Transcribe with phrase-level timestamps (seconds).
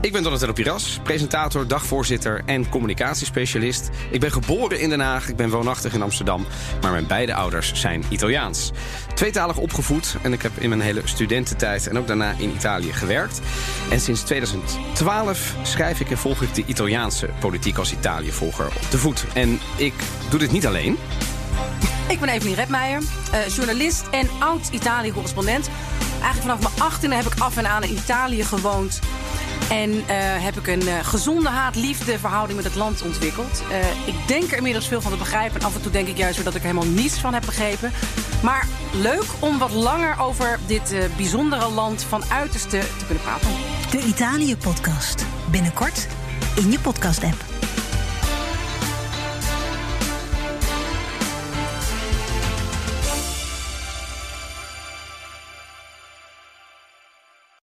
[0.00, 3.90] Ik ben Donatello Piras, presentator, dagvoorzitter en communicatiespecialist.
[4.10, 6.46] Ik ben geboren in Den Haag, ik ben woonachtig in Amsterdam.
[6.82, 8.72] Maar mijn beide ouders zijn Italiaans.
[9.14, 13.40] Tweetalig opgevoed en ik heb in mijn hele studententijd en ook daarna in Italië gewerkt.
[13.90, 18.98] En sinds 2012 schrijf ik en volg ik de Italiaanse politiek als Italië-volger op de
[18.98, 19.24] voet.
[19.34, 19.94] En ik
[20.30, 20.98] doe dit niet alleen.
[22.08, 25.70] Ik ben Evelien Redmeijer, uh, journalist en oud-Italië-correspondent.
[26.22, 29.00] Eigenlijk vanaf mijn achttiende heb ik af en aan in Italië gewoond.
[29.68, 30.04] En uh,
[30.44, 33.62] heb ik een uh, gezonde haat-liefde verhouding met het land ontwikkeld.
[33.70, 35.60] Uh, ik denk er inmiddels veel van te begrijpen.
[35.60, 37.44] En af en toe denk ik juist weer dat ik er helemaal niets van heb
[37.46, 37.92] begrepen.
[38.42, 43.48] Maar leuk om wat langer over dit bijzondere land van uiterste te kunnen praten.
[43.90, 45.24] De Italië-podcast.
[45.50, 46.06] Binnenkort
[46.56, 47.47] in je podcast-app.